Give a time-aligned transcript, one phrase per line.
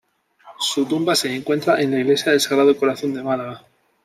[0.57, 3.63] Su tumba se encuentra en la Iglesia del Sagrado Corazón de Málaga.